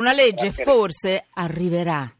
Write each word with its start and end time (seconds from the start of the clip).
Una 0.00 0.14
legge 0.14 0.50
forse 0.50 1.26
arriverà, 1.34 2.10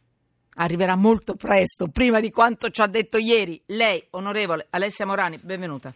arriverà 0.56 0.96
molto 0.96 1.34
presto, 1.34 1.88
prima 1.88 2.20
di 2.20 2.30
quanto 2.30 2.68
ci 2.68 2.82
ha 2.82 2.86
detto 2.86 3.16
ieri 3.16 3.58
lei, 3.68 4.06
onorevole 4.10 4.66
Alessia 4.68 5.06
Morani, 5.06 5.38
benvenuta. 5.40 5.90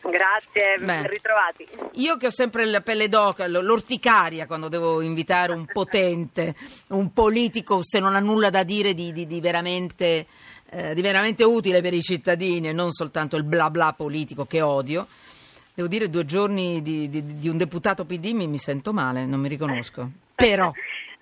Grazie, 0.00 0.84
ben 0.84 1.06
ritrovati. 1.06 1.64
Io 2.00 2.16
che 2.16 2.26
ho 2.26 2.30
sempre 2.30 2.64
la 2.66 2.80
pelle 2.80 3.08
d'oca, 3.08 3.46
l'orticaria 3.46 4.48
quando 4.48 4.66
devo 4.66 5.00
invitare 5.00 5.52
un 5.52 5.66
potente, 5.66 6.56
un 6.88 7.12
politico 7.12 7.84
se 7.84 8.00
non 8.00 8.16
ha 8.16 8.20
nulla 8.20 8.50
da 8.50 8.64
dire 8.64 8.92
di, 8.92 9.12
di, 9.12 9.28
di, 9.28 9.40
veramente, 9.40 10.26
eh, 10.70 10.92
di 10.92 11.02
veramente 11.02 11.44
utile 11.44 11.80
per 11.82 11.94
i 11.94 12.02
cittadini 12.02 12.66
e 12.66 12.72
non 12.72 12.90
soltanto 12.90 13.36
il 13.36 13.44
bla 13.44 13.70
bla 13.70 13.94
politico 13.96 14.44
che 14.44 14.60
odio. 14.60 15.06
Devo 15.72 15.86
dire, 15.86 16.10
due 16.10 16.24
giorni 16.24 16.82
di, 16.82 17.08
di, 17.08 17.38
di 17.38 17.48
un 17.48 17.58
deputato 17.58 18.04
PD 18.04 18.32
mi, 18.32 18.48
mi, 18.48 18.58
sento 18.58 18.92
male, 18.92 19.24
non 19.24 19.38
mi 19.38 19.48
riconosco. 19.48 20.10
Però 20.34 20.72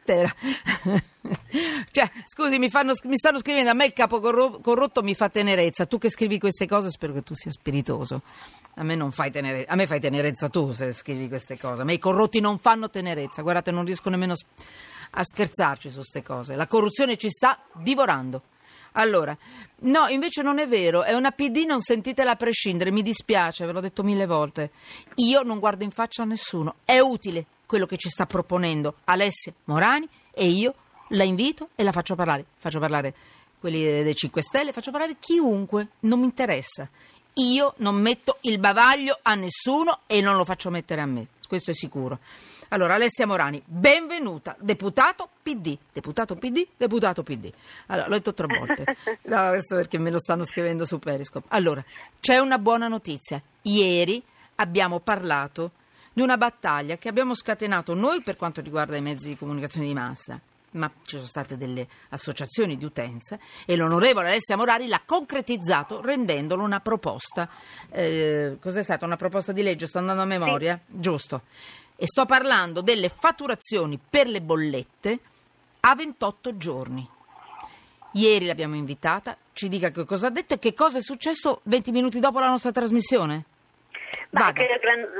lettera. 0.05 0.33
cioè, 1.91 2.11
scusi, 2.27 2.59
mi, 2.59 2.69
fanno, 2.69 2.93
mi, 3.05 3.17
stanno 3.17 3.39
scrivendo 3.39 3.71
a 3.71 3.75
me 3.75 3.87
il 3.87 3.93
capo 3.93 4.21
corrotto 4.21 5.03
mi 5.03 5.15
fa 5.15 5.31
tenerezza. 5.31 5.87
Tu 5.87 5.99
che 5.99 6.11
scrivi 6.11 6.39
queste 6.39 6.67
cose, 6.67 6.91
spero 6.91 7.15
che 7.15 7.23
tu 7.23 7.35
sia 7.35 7.51
spiritoso. 7.51 8.23
A 8.77 8.83
me 8.83 8.95
non 8.95 9.11
fai 9.11 9.31
tenerezza, 9.31 9.73
a 9.73 9.77
me 9.77 9.87
fai 9.87 10.01
tenerezza 10.01 10.49
tu 10.49 10.73
se 10.73 10.93
scrivi 10.93 11.29
queste 11.29 11.59
cose. 11.59 11.83
A 11.83 11.85
me 11.85 11.95
i 11.95 11.99
corrotti 11.99 12.41
non 12.41 12.59
fanno 12.59 12.91
tenerezza. 12.91 13.43
Guardate, 13.43 13.71
non 13.71 13.85
riesco 13.85 14.11
nemmeno 14.11 14.35
a 15.17 15.25
scherzarci 15.25 15.89
su 15.89 15.97
queste 15.97 16.23
cose. 16.23 16.55
La 16.55 16.67
corruzione 16.67 17.17
ci 17.17 17.31
sta 17.31 17.59
divorando. 17.73 18.43
Allora, 18.97 19.37
no, 19.81 20.07
invece 20.07 20.43
non 20.43 20.61
è 20.61 20.69
vero, 20.69 21.03
è 21.03 21.15
una 21.15 21.33
PD, 21.33 21.65
non 21.67 21.81
sentitela 21.81 22.31
a 22.31 22.37
prescindere, 22.37 22.93
mi 22.93 23.03
dispiace, 23.03 23.67
ve 23.67 23.73
l'ho 23.73 23.81
detto 23.81 24.05
mille 24.05 24.25
volte. 24.25 24.71
Io 25.17 25.43
non 25.43 25.59
guardo 25.59 25.83
in 25.83 25.91
faccia 25.91 26.23
a 26.23 26.27
nessuno, 26.27 26.77
è 26.85 27.01
utile, 27.01 27.45
quello 27.75 27.87
che 27.89 27.97
ci 27.97 28.09
sta 28.09 28.25
proponendo 28.25 28.99
Alessia 29.03 29.53
Morani 29.65 30.09
e 30.33 30.47
io 30.47 30.75
la 31.09 31.25
invito 31.25 31.71
e 31.75 31.83
la 31.83 31.91
faccio 31.91 32.15
parlare. 32.15 32.45
Faccio 32.57 32.79
parlare 32.79 33.13
quelli 33.59 33.83
dei 34.05 34.15
5 34.15 34.43
Stelle, 34.43 34.73
faccio 34.73 34.93
parlare 34.93 35.17
chiunque, 35.19 35.89
non 36.01 36.21
mi 36.21 36.25
interessa. 36.27 36.89
Io 37.33 37.75
non 37.79 37.97
metto 37.97 38.39
il 38.43 38.61
bavaglio 38.61 39.19
a 39.21 39.35
nessuno 39.35 40.03
e 40.07 40.21
non 40.21 40.37
lo 40.37 40.45
faccio 40.45 40.71
mettere 40.71 41.01
a 41.01 41.07
me, 41.07 41.27
questo 41.49 41.73
è 41.73 41.75
sicuro. 41.75 42.21
Allora, 42.69 42.95
Alessia 42.95 43.27
Morani, 43.27 43.61
benvenuta, 43.67 44.55
deputato 44.61 45.29
PD, 45.43 45.77
deputato 45.93 46.37
PD, 46.37 46.65
deputato 46.77 47.25
PD. 47.25 47.53
Allora, 47.87 48.07
l'ho 48.07 48.15
detto 48.15 48.35
tre 48.35 48.47
volte, 48.47 48.85
no, 49.27 49.49
questo 49.49 49.75
perché 49.75 49.99
me 49.99 50.13
lo 50.13 50.21
stanno 50.21 50.45
scrivendo 50.45 50.85
su 50.85 51.01
Periscope. 51.01 51.49
Allora, 51.49 51.85
c'è 52.21 52.39
una 52.39 52.59
buona 52.59 52.87
notizia. 52.87 53.43
Ieri 53.63 54.23
abbiamo 54.55 55.01
parlato 55.01 55.73
di 56.15 56.23
una 56.23 56.39
battaglia 56.39 56.97
che 56.97 57.09
abbiamo 57.09 57.35
scatenato 57.35 57.93
noi 57.93 58.23
per 58.23 58.37
quanto 58.37 58.63
riguarda 58.63 58.97
i 58.97 59.03
mezzi 59.03 59.29
di 59.29 59.37
comunicazione 59.37 59.87
di 59.87 59.93
massa 59.93 60.41
ma 60.75 60.91
ci 61.05 61.17
sono 61.17 61.27
state 61.27 61.57
delle 61.57 61.87
associazioni 62.11 62.77
di 62.77 62.85
utenza 62.85 63.39
e 63.65 63.77
l'onorevole 63.77 64.29
Alessia 64.29 64.57
Morari 64.57 64.89
l'ha 64.89 65.03
concretizzato 65.05 66.01
rendendolo 66.01 66.63
una 66.63 66.81
proposta. 66.81 67.49
Eh, 67.91 68.57
cos'è 68.61 68.83
stata? 68.83 69.05
Una 69.05 69.17
proposta 69.17 69.53
di 69.53 69.63
legge? 69.63 69.87
Sto 69.87 69.99
andando 69.99 70.23
a 70.23 70.27
memoria? 70.27 70.81
Sì. 70.85 71.01
Giusto. 71.01 71.43
E 71.97 72.07
sto 72.07 72.27
parlando 72.27 72.81
delle 72.81 73.09
fatturazioni 73.09 74.01
per 74.11 74.27
le 74.27 74.41
bollette 74.41 75.19
a 75.81 75.95
28 75.95 76.57
giorni. 76.57 77.09
Ieri 78.15 78.47
l'abbiamo 78.47 78.75
invitata, 78.75 79.37
ci 79.53 79.69
dica 79.69 79.91
che 79.91 80.05
cosa 80.05 80.29
ha 80.29 80.31
detto 80.31 80.55
e 80.55 80.59
che 80.59 80.73
cosa 80.73 80.99
è 80.99 81.03
successo 81.03 81.61
20 81.65 81.91
minuti 81.93 82.21
dopo 82.21 82.39
la 82.41 82.49
nostra 82.49 82.73
trasmissione. 82.73 83.45
Ma 84.35 84.47
anche 84.47 84.67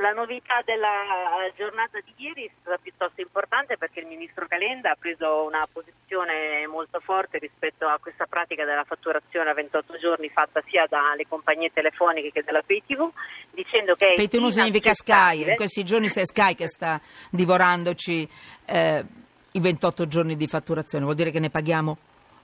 la 0.01 0.11
novità 0.11 0.61
della 0.65 1.49
giornata 1.55 1.99
di 2.03 2.13
ieri 2.17 2.45
è 2.45 2.51
stata 2.59 2.77
piuttosto 2.81 3.21
importante 3.21 3.77
perché 3.77 4.01
il 4.01 4.07
ministro 4.07 4.45
Calenda 4.45 4.91
ha 4.91 4.97
preso 4.99 5.45
una 5.45 5.65
posizione 5.71 6.67
molto 6.67 6.99
forte 6.99 7.37
rispetto 7.37 7.87
a 7.87 7.97
questa 7.97 8.25
pratica 8.25 8.65
della 8.65 8.83
fatturazione 8.83 9.49
a 9.49 9.53
28 9.53 9.97
giorni 9.99 10.29
fatta 10.29 10.61
sia 10.67 10.85
dalle 10.89 11.25
compagnie 11.29 11.71
telefoniche 11.73 12.31
che 12.31 12.43
dalla 12.43 12.61
PayTV 12.61 13.09
dicendo 13.51 13.95
che 13.95 14.13
PayTV 14.15 14.47
significa 14.47 14.93
Sky, 14.93 15.47
in 15.47 15.55
questi 15.55 15.85
giorni 15.85 16.07
è 16.07 16.25
Sky 16.25 16.53
che 16.53 16.67
sta 16.67 16.99
divorandoci 17.31 18.27
eh, 18.65 19.05
i 19.51 19.59
28 19.61 20.07
giorni 20.07 20.35
di 20.35 20.47
fatturazione, 20.47 21.05
vuol 21.05 21.15
dire 21.15 21.31
che 21.31 21.39
ne 21.39 21.49
paghiamo, 21.49 21.97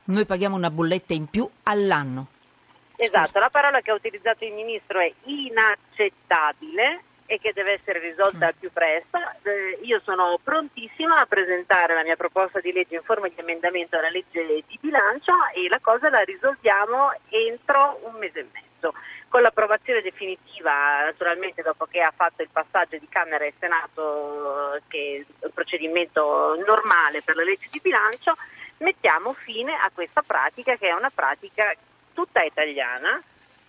noi 0.06 0.26
paghiamo 0.26 0.56
una 0.56 0.72
bolletta 0.72 1.14
in 1.14 1.28
più 1.28 1.48
all'anno. 1.64 2.28
Esatto, 3.04 3.40
la 3.40 3.50
parola 3.50 3.82
che 3.82 3.90
ha 3.90 3.96
utilizzato 3.96 4.46
il 4.46 4.54
Ministro 4.54 5.00
è 5.00 5.12
inaccettabile 5.24 7.02
e 7.26 7.40
che 7.40 7.52
deve 7.52 7.74
essere 7.74 7.98
risolta 7.98 8.46
al 8.46 8.54
più 8.54 8.72
presto. 8.72 9.18
Eh, 9.42 9.80
io 9.82 10.00
sono 10.04 10.40
prontissima 10.44 11.18
a 11.18 11.26
presentare 11.26 11.96
la 11.96 12.04
mia 12.04 12.16
proposta 12.16 12.60
di 12.60 12.72
legge 12.72 12.98
in 12.98 13.02
forma 13.02 13.28
di 13.28 13.34
emendamento 13.38 13.98
alla 13.98 14.12
legge 14.12 14.46
di 14.46 14.78
bilancio 14.80 15.34
e 15.56 15.68
la 15.68 15.80
cosa 15.82 16.12
la 16.12 16.20
risolviamo 16.20 17.12
entro 17.30 18.02
un 18.04 18.20
mese 18.20 18.42
e 18.42 18.46
mezzo. 18.52 18.94
Con 19.30 19.42
l'approvazione 19.42 20.02
definitiva, 20.02 21.06
naturalmente 21.06 21.64
dopo 21.64 21.86
che 21.86 22.02
ha 22.02 22.14
fatto 22.16 22.44
il 22.44 22.50
passaggio 22.52 23.00
di 23.00 23.08
Camera 23.10 23.46
e 23.46 23.56
Senato, 23.58 24.80
che 24.88 25.26
è 25.26 25.46
un 25.46 25.54
procedimento 25.56 26.56
normale 26.68 27.24
per 27.24 27.36
la 27.36 27.44
legge 27.44 27.68
di 27.72 27.80
bilancio, 27.82 28.36
mettiamo 28.78 29.34
fine 29.34 29.74
a 29.74 29.90
questa 29.92 30.22
pratica 30.22 30.76
che 30.76 30.90
è 30.90 30.94
una 30.94 31.10
pratica 31.10 31.74
tutta 32.22 32.44
italiana, 32.44 33.22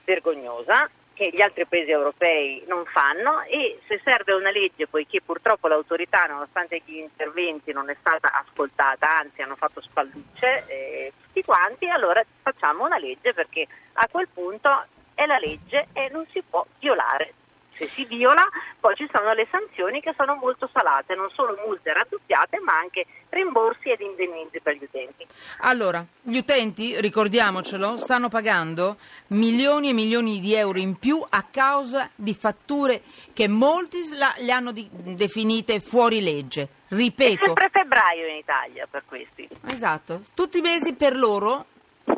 vergognosa, 0.04 0.88
che 1.14 1.30
gli 1.32 1.40
altri 1.40 1.66
paesi 1.66 1.90
europei 1.90 2.62
non 2.66 2.84
fanno. 2.84 3.42
E 3.42 3.80
se 3.86 4.00
serve 4.04 4.34
una 4.34 4.50
legge, 4.50 4.86
poiché 4.86 5.22
purtroppo 5.22 5.68
l'autorità, 5.68 6.26
nonostante 6.26 6.82
gli 6.84 6.96
interventi, 6.96 7.72
non 7.72 7.88
è 7.88 7.96
stata 7.98 8.30
ascoltata, 8.32 9.18
anzi 9.18 9.40
hanno 9.40 9.56
fatto 9.56 9.80
spallucce 9.80 10.64
eh, 10.66 11.12
tutti 11.22 11.42
quanti, 11.42 11.88
allora 11.88 12.22
facciamo 12.42 12.84
una 12.84 12.98
legge 12.98 13.32
perché 13.32 13.66
a 13.94 14.08
quel 14.10 14.28
punto 14.28 14.84
è 15.14 15.24
la 15.26 15.38
legge 15.38 15.88
e 15.92 16.08
non 16.10 16.26
si 16.30 16.42
può 16.48 16.64
violare 16.78 17.34
se 17.76 17.88
si 17.88 18.04
viola, 18.04 18.46
poi 18.78 18.94
ci 18.96 19.08
sono 19.12 19.32
le 19.32 19.46
sanzioni 19.50 20.00
che 20.00 20.14
sono 20.16 20.34
molto 20.34 20.68
salate, 20.72 21.14
non 21.14 21.30
solo 21.30 21.56
multe 21.66 21.92
raddoppiate, 21.92 22.60
ma 22.60 22.74
anche 22.74 23.06
rimborsi 23.30 23.90
ed 23.90 24.00
indennizzi 24.00 24.60
per 24.60 24.76
gli 24.76 24.84
utenti. 24.84 25.26
Allora, 25.60 26.04
gli 26.20 26.36
utenti, 26.36 27.00
ricordiamocelo, 27.00 27.96
stanno 27.96 28.28
pagando 28.28 28.96
milioni 29.28 29.90
e 29.90 29.92
milioni 29.92 30.40
di 30.40 30.54
euro 30.54 30.78
in 30.78 30.96
più 30.96 31.24
a 31.28 31.42
causa 31.50 32.10
di 32.14 32.34
fatture 32.34 33.02
che 33.32 33.48
molti 33.48 33.98
le 34.10 34.52
hanno 34.52 34.72
di, 34.72 34.88
definite 34.90 35.80
fuori 35.80 36.20
legge. 36.22 36.80
Ripeto. 36.88 37.42
È 37.42 37.46
sempre 37.46 37.70
febbraio 37.72 38.26
in 38.26 38.36
Italia 38.36 38.86
per 38.90 39.04
questi. 39.06 39.48
Esatto, 39.70 40.20
tutti 40.34 40.58
i 40.58 40.60
mesi 40.60 40.92
per 40.92 41.16
loro 41.16 41.66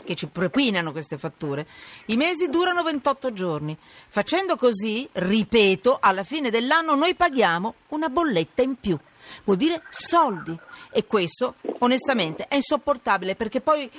che 0.04 0.14
ci 0.14 0.26
propinano 0.26 0.92
queste 0.92 1.18
fatture, 1.18 1.66
i 2.06 2.16
mesi 2.16 2.48
durano 2.48 2.82
28 2.82 3.32
giorni. 3.32 3.76
Facendo 4.08 4.56
così, 4.56 5.08
ripeto, 5.10 5.98
alla 6.00 6.22
fine 6.22 6.50
dell'anno 6.50 6.94
noi 6.94 7.14
paghiamo 7.14 7.74
una 7.88 8.08
bolletta 8.08 8.62
in 8.62 8.76
più. 8.76 8.98
Vuol 9.44 9.56
dire 9.56 9.82
soldi. 9.90 10.56
E 10.90 11.06
questo, 11.06 11.56
onestamente, 11.78 12.46
è 12.46 12.54
insopportabile 12.54 13.34
perché 13.34 13.60
poi 13.60 13.90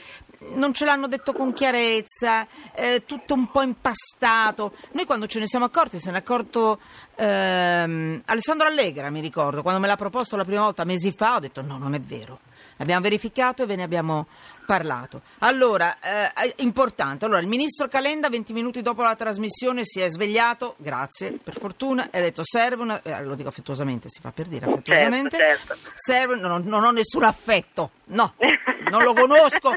non 0.53 0.73
ce 0.73 0.85
l'hanno 0.85 1.07
detto 1.07 1.33
con 1.33 1.53
chiarezza, 1.53 2.47
eh, 2.73 3.03
tutto 3.05 3.33
un 3.33 3.49
po' 3.51 3.61
impastato. 3.61 4.73
Noi 4.91 5.05
quando 5.05 5.27
ce 5.27 5.39
ne 5.39 5.47
siamo 5.47 5.65
accorti, 5.65 5.99
se 5.99 6.11
ne 6.11 6.17
è 6.17 6.19
accorto 6.19 6.79
ehm, 7.15 8.21
Alessandro 8.25 8.67
Allegra, 8.67 9.09
mi 9.09 9.21
ricordo, 9.21 9.61
quando 9.61 9.79
me 9.79 9.87
l'ha 9.87 9.95
proposto 9.95 10.35
la 10.35 10.45
prima 10.45 10.61
volta 10.61 10.83
mesi 10.83 11.11
fa, 11.11 11.35
ho 11.35 11.39
detto 11.39 11.61
no, 11.61 11.77
non 11.77 11.93
è 11.93 11.99
vero. 11.99 12.39
L'abbiamo 12.77 13.01
verificato 13.01 13.63
e 13.63 13.65
ve 13.65 13.77
ne 13.77 13.83
abbiamo 13.83 14.27
parlato. 14.65 15.21
Allora, 15.39 15.97
eh, 15.99 16.53
importante, 16.57 17.25
allora, 17.25 17.39
il 17.39 17.47
ministro 17.47 17.87
Calenda 17.87 18.29
20 18.29 18.53
minuti 18.53 18.81
dopo 18.81 19.03
la 19.03 19.15
trasmissione 19.15 19.81
si 19.85 20.01
è 20.01 20.09
svegliato, 20.09 20.75
grazie, 20.77 21.39
per 21.41 21.57
fortuna, 21.57 22.09
e 22.09 22.19
ha 22.19 22.21
detto 22.21 22.41
serve 22.43 22.81
una, 22.81 23.01
eh, 23.01 23.23
lo 23.23 23.35
dico 23.35 23.49
affettuosamente, 23.49 24.09
si 24.09 24.19
fa 24.19 24.31
per 24.31 24.47
dire 24.47 24.65
affettuosamente, 24.65 25.37
certo, 25.37 25.75
certo. 25.75 25.91
serve, 25.95 26.35
non, 26.35 26.63
non 26.65 26.83
ho 26.83 26.91
nessun 26.91 27.23
affetto, 27.23 27.91
no, 28.05 28.33
non 28.89 29.03
lo 29.03 29.13
conosco, 29.13 29.73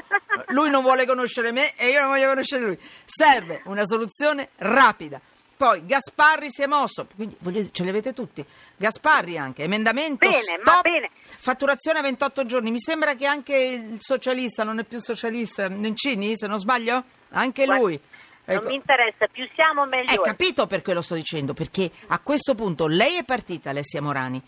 lui 0.47 0.69
non 0.69 0.81
vuole 0.81 1.05
conoscere 1.05 1.51
me 1.51 1.75
e 1.75 1.89
io 1.89 2.01
non 2.01 2.09
voglio 2.09 2.27
conoscere 2.27 2.65
lui, 2.65 2.79
serve 3.05 3.61
una 3.65 3.85
soluzione 3.85 4.49
rapida. 4.57 5.21
Poi 5.59 5.85
Gasparri 5.85 6.49
si 6.49 6.61
è 6.61 6.67
mosso, 6.67 7.05
quindi 7.15 7.73
ce 7.73 7.83
li 7.83 7.89
avete 7.89 8.13
tutti. 8.13 8.45
Gasparri 8.77 9.37
anche, 9.37 9.63
emendamento 9.63 10.25
bene, 10.25 10.39
stop, 10.41 10.83
bene. 10.83 11.09
fatturazione 11.37 11.99
a 11.99 12.01
28 12.01 12.45
giorni. 12.45 12.71
Mi 12.71 12.79
sembra 12.79 13.13
che 13.15 13.25
anche 13.25 13.57
il 13.57 13.97
socialista 13.99 14.63
non 14.63 14.79
è 14.79 14.85
più 14.85 14.99
socialista, 14.99 15.67
Nencini, 15.67 16.37
se 16.37 16.47
non 16.47 16.59
sbaglio? 16.59 17.03
Anche 17.31 17.65
Guarda, 17.65 17.83
lui. 17.83 17.99
Ecco. 18.45 18.61
Non 18.61 18.69
mi 18.69 18.75
interessa, 18.75 19.27
più 19.29 19.45
siamo 19.53 19.85
meglio. 19.85 20.09
Hai 20.09 20.21
capito 20.21 20.65
perché 20.65 20.93
lo 20.93 21.01
sto 21.01 21.15
dicendo? 21.15 21.53
Perché 21.53 21.91
a 22.07 22.19
questo 22.21 22.55
punto 22.55 22.87
lei 22.87 23.17
è 23.17 23.25
partita, 23.25 23.71
Alessia 23.71 24.01
Morani, 24.01 24.41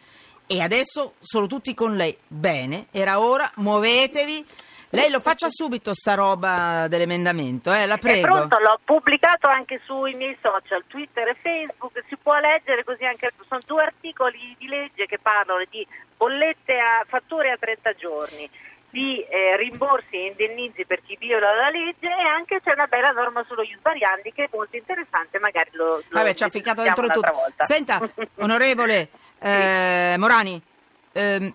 e 0.48 0.62
adesso 0.62 1.16
sono 1.20 1.46
tutti 1.46 1.74
con 1.74 1.98
lei. 1.98 2.16
Bene, 2.26 2.88
era 2.90 3.20
ora, 3.20 3.52
muovetevi 3.56 4.46
Lei 4.94 5.10
lo 5.10 5.22
faccia 5.22 5.48
subito 5.50 5.94
sta 5.94 6.16
roba 6.16 6.88
dell'emendamento, 6.90 7.72
eh, 7.72 7.86
la 7.86 7.96
È 7.96 7.98
prego. 7.98 8.28
pronto, 8.28 8.58
l'ho 8.60 8.78
pubblicato 8.84 9.48
anche 9.48 9.80
sui 9.86 10.14
miei 10.16 10.38
social, 10.42 10.84
Twitter 10.88 11.30
e 11.30 11.36
Facebook, 11.42 12.04
si 12.10 12.18
può 12.18 12.36
leggere 12.36 12.84
così 12.84 13.06
anche, 13.06 13.32
sono 13.48 13.62
due 13.66 13.84
articoli 13.84 14.54
di 14.60 14.68
legge 14.68 15.06
che 15.06 15.18
parlano 15.18 15.64
di 15.70 15.88
bollette 16.18 16.78
a 16.78 17.06
fatture 17.08 17.52
a 17.52 17.58
30 17.58 17.94
giorni, 17.94 18.50
di 18.90 19.24
eh, 19.24 19.56
rimborsi 19.56 20.14
e 20.18 20.26
indennizi 20.28 20.86
per 20.86 21.02
chi 21.04 21.16
viola 21.18 21.56
la 21.56 21.70
legge 21.70 22.08
e 22.08 22.28
anche 22.28 22.60
c'è 22.62 22.74
una 22.74 22.88
bella 22.88 23.12
norma 23.12 23.46
sullo 23.48 23.62
ius 23.62 23.80
variandi 23.82 24.34
che 24.34 24.44
è 24.44 24.50
molto 24.52 24.76
interessante, 24.76 25.40
magari 25.40 25.70
lo, 25.72 25.86
lo 25.96 26.04
Vabbè, 26.10 26.34
ci 26.34 26.44
ha 26.44 26.50
ficcato 26.50 26.82
dentro 26.82 27.08
tutto. 27.08 27.32
volta. 27.32 27.64
Senta, 27.64 28.02
onorevole 28.40 29.08
eh, 29.40 30.16
Morani, 30.18 30.62
ehm, 31.14 31.54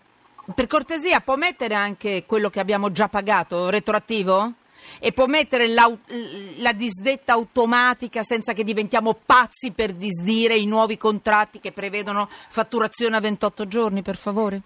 per 0.55 0.67
cortesia 0.67 1.21
può 1.21 1.37
mettere 1.37 1.75
anche 1.75 2.25
quello 2.27 2.51
che 2.51 2.61
abbiamo 2.61 2.93
già 2.93 3.09
pagato, 3.09 3.69
retroattivo? 3.69 4.53
E 5.01 5.13
può 5.13 5.27
mettere 5.27 5.67
la 5.69 6.73
disdetta 6.73 7.33
automatica 7.33 8.23
senza 8.23 8.53
che 8.53 8.63
diventiamo 8.63 9.19
pazzi 9.27 9.73
per 9.73 9.93
disdire 9.93 10.55
i 10.55 10.67
nuovi 10.67 10.97
contratti 10.97 11.59
che 11.59 11.73
prevedono 11.73 12.29
fatturazione 12.49 13.17
a 13.17 13.21
28 13.21 13.67
giorni, 13.67 14.03
per 14.03 14.17
favore? 14.17 14.63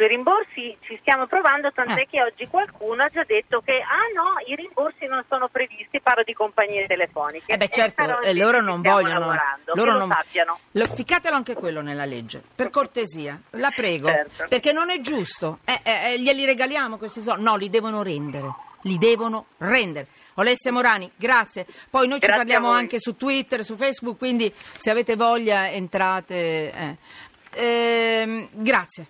Sui 0.00 0.08
rimborsi 0.08 0.74
ci 0.80 0.96
stiamo 1.02 1.26
provando, 1.26 1.70
tant'è 1.72 2.00
Eh. 2.00 2.06
che 2.10 2.22
oggi 2.22 2.46
qualcuno 2.46 3.02
ha 3.02 3.08
già 3.10 3.22
detto 3.24 3.60
che 3.60 3.72
ah 3.82 4.08
no, 4.14 4.32
i 4.46 4.54
rimborsi 4.54 5.04
non 5.04 5.22
sono 5.28 5.48
previsti, 5.48 6.00
parlo 6.00 6.22
di 6.22 6.32
compagnie 6.32 6.86
telefoniche. 6.86 7.52
Eh 7.52 7.58
beh, 7.58 7.68
certo, 7.68 8.02
però 8.06 8.20
e 8.20 8.32
loro 8.32 8.60
ci 8.60 8.64
non 8.64 8.80
vogliono. 8.80 9.34
loro 9.74 9.92
non- 9.92 10.08
lo 10.08 10.14
sappiano. 10.14 10.58
Lo- 10.70 10.84
Ficcatelo 10.86 11.36
anche 11.36 11.52
quello 11.52 11.82
nella 11.82 12.06
legge, 12.06 12.42
per 12.54 12.70
cortesia, 12.70 13.38
la 13.50 13.70
prego, 13.76 14.08
Certo. 14.08 14.46
perché 14.48 14.72
non 14.72 14.88
è 14.88 15.00
giusto. 15.02 15.58
Eh, 15.66 15.80
eh, 15.82 16.12
eh, 16.14 16.18
glieli 16.20 16.46
regaliamo 16.46 16.96
questi 16.96 17.20
soldi? 17.20 17.42
No, 17.42 17.56
li 17.56 17.68
devono 17.68 18.02
rendere, 18.02 18.54
li 18.84 18.96
devono 18.96 19.48
rendere. 19.58 20.06
Olessia 20.36 20.72
Morani, 20.72 21.10
grazie. 21.14 21.66
Poi 21.90 22.06
noi 22.08 22.20
ci 22.20 22.26
Grazie 22.26 22.36
parliamo 22.36 22.68
a 22.68 22.70
voi. 22.70 22.78
anche 22.80 22.98
su 22.98 23.16
Twitter, 23.16 23.62
su 23.62 23.76
Facebook, 23.76 24.16
quindi 24.16 24.50
se 24.56 24.88
avete 24.90 25.14
voglia 25.14 25.70
entrate. 25.70 26.72
eh. 26.72 26.96
Ehm, 27.52 28.48
grazie. 28.52 29.06